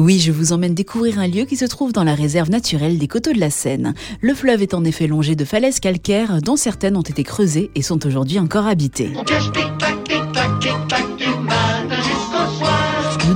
Oui, 0.00 0.18
je 0.18 0.32
vous 0.32 0.54
emmène 0.54 0.74
découvrir 0.74 1.18
un 1.18 1.28
lieu 1.28 1.44
qui 1.44 1.56
se 1.56 1.66
trouve 1.66 1.92
dans 1.92 2.04
la 2.04 2.14
réserve 2.14 2.48
naturelle 2.48 2.96
des 2.96 3.06
coteaux 3.06 3.34
de 3.34 3.38
la 3.38 3.50
Seine. 3.50 3.92
Le 4.22 4.32
fleuve 4.32 4.62
est 4.62 4.72
en 4.72 4.82
effet 4.82 5.06
longé 5.06 5.36
de 5.36 5.44
falaises 5.44 5.78
calcaires 5.78 6.40
dont 6.40 6.56
certaines 6.56 6.96
ont 6.96 7.02
été 7.02 7.22
creusées 7.22 7.70
et 7.74 7.82
sont 7.82 8.06
aujourd'hui 8.06 8.38
encore 8.38 8.66
habitées. 8.66 9.12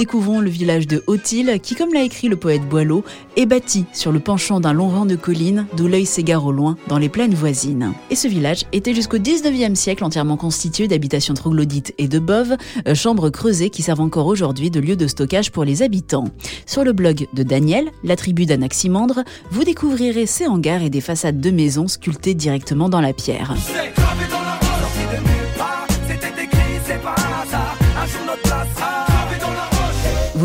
Découvrons 0.00 0.40
le 0.40 0.48
village 0.48 0.86
de 0.86 1.04
Haute-Île 1.08 1.60
qui, 1.62 1.74
comme 1.74 1.92
l'a 1.92 2.02
écrit 2.02 2.28
le 2.28 2.36
poète 2.36 2.66
Boileau, 2.66 3.04
est 3.36 3.44
bâti 3.44 3.84
sur 3.92 4.12
le 4.12 4.18
penchant 4.18 4.58
d'un 4.58 4.72
long 4.72 4.88
vent 4.88 5.04
de 5.04 5.14
collines 5.14 5.66
d'où 5.76 5.88
l'œil 5.88 6.06
s'égare 6.06 6.46
au 6.46 6.52
loin 6.52 6.78
dans 6.88 6.96
les 6.96 7.10
plaines 7.10 7.34
voisines. 7.34 7.92
Et 8.08 8.14
ce 8.14 8.26
village 8.26 8.64
était 8.72 8.94
jusqu'au 8.94 9.18
19e 9.18 9.74
siècle 9.74 10.02
entièrement 10.02 10.38
constitué 10.38 10.88
d'habitations 10.88 11.34
troglodytes 11.34 11.92
et 11.98 12.08
de 12.08 12.18
boves, 12.18 12.56
euh, 12.88 12.94
chambres 12.94 13.28
creusées 13.28 13.68
qui 13.68 13.82
servent 13.82 14.00
encore 14.00 14.26
aujourd'hui 14.26 14.70
de 14.70 14.80
lieu 14.80 14.96
de 14.96 15.06
stockage 15.06 15.52
pour 15.52 15.64
les 15.64 15.82
habitants. 15.82 16.28
Sur 16.64 16.82
le 16.82 16.94
blog 16.94 17.26
de 17.34 17.42
Daniel, 17.42 17.90
la 18.02 18.16
tribu 18.16 18.46
d'Anaximandre, 18.46 19.22
vous 19.50 19.64
découvrirez 19.64 20.24
ces 20.24 20.46
hangars 20.46 20.82
et 20.82 20.88
des 20.88 21.02
façades 21.02 21.40
de 21.42 21.50
maisons 21.50 21.88
sculptées 21.88 22.32
directement 22.32 22.88
dans 22.88 23.02
la 23.02 23.12
pierre. 23.12 23.54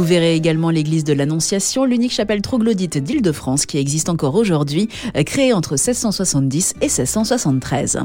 Verrez 0.06 0.36
également 0.36 0.70
l'église 0.70 1.04
de 1.04 1.14
l'Annonciation, 1.14 1.84
l'unique 1.84 2.14
chapelle 2.14 2.42
troglodyte 2.42 2.98
d'Île-de-France 2.98 3.66
qui 3.66 3.78
existe 3.78 4.08
encore 4.08 4.36
aujourd'hui, 4.36 4.88
euh, 5.18 5.24
créée 5.24 5.52
entre 5.52 5.74
1670 5.74 6.76
et 6.82 6.86
1673. 6.86 8.00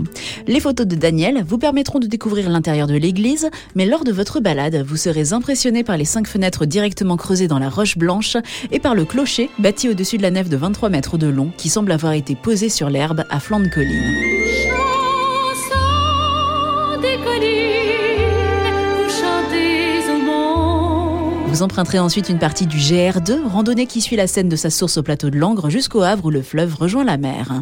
Les 0.48 0.60
photos 0.60 0.86
de 0.86 0.96
Daniel 0.96 1.44
vous 1.46 1.58
permettront 1.58 1.98
de 1.98 2.06
découvrir 2.06 2.50
l'intérieur 2.50 2.86
de 2.86 2.94
l'église, 2.94 3.50
mais 3.74 3.86
lors 3.86 4.04
de 4.04 4.12
votre 4.12 4.40
balade, 4.40 4.84
vous 4.86 4.96
serez 4.96 5.32
impressionné 5.32 5.84
par 5.84 5.96
les 5.96 6.04
cinq 6.04 6.26
fenêtres 6.26 6.66
directement 6.66 7.16
creusées 7.16 7.48
dans 7.48 7.58
la 7.58 7.68
roche 7.68 7.96
blanche 7.96 8.36
et 8.72 8.80
par 8.80 8.94
le 8.94 9.04
clocher 9.04 9.50
bâti 9.58 9.88
au-dessus 9.88 10.16
de 10.16 10.22
la 10.22 10.30
nef 10.30 10.48
de 10.48 10.56
23 10.56 10.88
mètres 10.88 11.18
de 11.18 11.28
long 11.28 11.52
qui 11.56 11.68
semble 11.68 11.92
avoir 11.92 12.14
été 12.14 12.34
posé 12.34 12.68
sur 12.68 12.90
l'herbe 12.90 13.24
à 13.30 13.40
flanc 13.40 13.60
de 13.60 13.68
colline. 13.68 14.49
Vous 21.60 21.64
emprunterez 21.64 21.98
ensuite 21.98 22.30
une 22.30 22.38
partie 22.38 22.66
du 22.66 22.78
GR2, 22.78 23.46
randonnée 23.46 23.84
qui 23.84 24.00
suit 24.00 24.16
la 24.16 24.26
Seine 24.26 24.48
de 24.48 24.56
sa 24.56 24.70
source 24.70 24.96
au 24.96 25.02
plateau 25.02 25.28
de 25.28 25.36
Langres 25.36 25.68
jusqu'au 25.68 26.00
Havre 26.00 26.24
où 26.24 26.30
le 26.30 26.40
fleuve 26.40 26.74
rejoint 26.74 27.04
la 27.04 27.18
mer. 27.18 27.52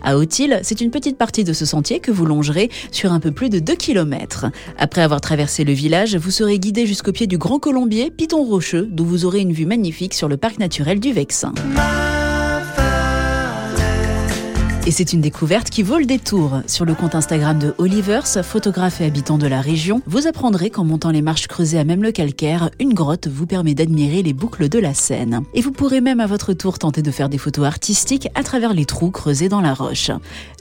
À 0.00 0.16
Haute-Île, 0.16 0.60
c'est 0.62 0.80
une 0.80 0.92
petite 0.92 1.18
partie 1.18 1.42
de 1.42 1.52
ce 1.52 1.66
sentier 1.66 1.98
que 1.98 2.12
vous 2.12 2.24
longerez 2.24 2.70
sur 2.92 3.12
un 3.12 3.18
peu 3.18 3.32
plus 3.32 3.48
de 3.48 3.58
2 3.58 3.74
km. 3.74 4.46
Après 4.78 5.02
avoir 5.02 5.20
traversé 5.20 5.64
le 5.64 5.72
village, 5.72 6.14
vous 6.14 6.30
serez 6.30 6.60
guidé 6.60 6.86
jusqu'au 6.86 7.10
pied 7.10 7.26
du 7.26 7.36
Grand 7.36 7.58
Colombier, 7.58 8.12
Piton 8.12 8.44
Rocheux, 8.44 8.86
d'où 8.92 9.04
vous 9.04 9.24
aurez 9.24 9.40
une 9.40 9.52
vue 9.52 9.66
magnifique 9.66 10.14
sur 10.14 10.28
le 10.28 10.36
parc 10.36 10.60
naturel 10.60 11.00
du 11.00 11.12
Vexin. 11.12 11.52
Et 14.88 14.90
c'est 14.90 15.12
une 15.12 15.20
découverte 15.20 15.68
qui 15.68 15.82
vaut 15.82 15.98
le 15.98 16.06
détour. 16.06 16.62
Sur 16.66 16.86
le 16.86 16.94
compte 16.94 17.14
Instagram 17.14 17.58
de 17.58 17.74
Olivers, 17.76 18.26
photographe 18.42 19.02
et 19.02 19.04
habitant 19.04 19.36
de 19.36 19.46
la 19.46 19.60
région, 19.60 20.00
vous 20.06 20.26
apprendrez 20.26 20.70
qu'en 20.70 20.84
montant 20.84 21.10
les 21.10 21.20
marches 21.20 21.46
creusées 21.46 21.78
à 21.78 21.84
même 21.84 22.02
le 22.02 22.10
calcaire, 22.10 22.70
une 22.80 22.94
grotte 22.94 23.28
vous 23.28 23.46
permet 23.46 23.74
d'admirer 23.74 24.22
les 24.22 24.32
boucles 24.32 24.70
de 24.70 24.78
la 24.78 24.94
Seine. 24.94 25.42
Et 25.52 25.60
vous 25.60 25.72
pourrez 25.72 26.00
même 26.00 26.20
à 26.20 26.26
votre 26.26 26.54
tour 26.54 26.78
tenter 26.78 27.02
de 27.02 27.10
faire 27.10 27.28
des 27.28 27.36
photos 27.36 27.66
artistiques 27.66 28.28
à 28.34 28.42
travers 28.42 28.72
les 28.72 28.86
trous 28.86 29.10
creusés 29.10 29.50
dans 29.50 29.60
la 29.60 29.74
roche. 29.74 30.10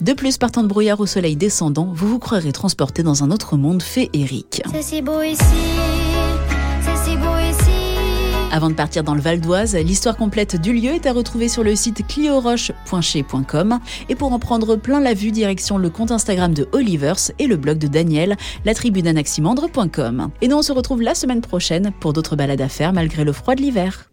De 0.01 0.11
plus, 0.11 0.37
partant 0.37 0.61
de 0.61 0.67
brouillard 0.67 0.99
au 0.99 1.05
soleil 1.05 1.37
descendant, 1.37 1.89
vous 1.95 2.09
vous 2.09 2.19
croirez 2.19 2.51
transporté 2.51 3.03
dans 3.03 3.23
un 3.23 3.31
autre 3.31 3.55
monde 3.55 3.81
féerique. 3.81 4.61
C'est 4.73 4.81
si 4.81 5.01
beau 5.01 5.21
ici. 5.21 5.41
Avant 8.51 8.69
de 8.69 8.75
partir 8.75 9.03
dans 9.03 9.13
le 9.13 9.19
Val 9.21 9.41
d'Oise, 9.41 9.75
l'histoire 9.75 10.15
complète 10.15 10.59
du 10.59 10.73
lieu 10.73 10.91
est 10.91 11.05
à 11.05 11.11
retrouver 11.11 11.49
sur 11.49 11.63
le 11.63 11.75
site 11.75 12.07
clioroche.chez.com 12.07 13.79
et 14.07 14.15
pour 14.15 14.31
en 14.31 14.39
prendre 14.39 14.77
plein 14.77 15.01
la 15.01 15.13
vue, 15.13 15.31
direction 15.31 15.77
le 15.77 15.89
compte 15.89 16.11
Instagram 16.11 16.53
de 16.53 16.67
Olivers 16.71 17.31
et 17.39 17.47
le 17.47 17.57
blog 17.57 17.77
de 17.77 17.87
Daniel, 17.87 18.37
la 18.63 18.73
tribu 18.73 19.01
d'anaximandre.com. 19.01 20.29
Et 20.41 20.47
nous 20.47 20.57
on 20.57 20.61
se 20.61 20.71
retrouve 20.71 21.01
la 21.01 21.13
semaine 21.13 21.41
prochaine 21.41 21.91
pour 21.99 22.13
d'autres 22.13 22.37
balades 22.37 22.61
à 22.61 22.69
faire 22.69 22.93
malgré 22.93 23.25
le 23.25 23.33
froid 23.33 23.53
de 23.53 23.61
l'hiver. 23.61 24.06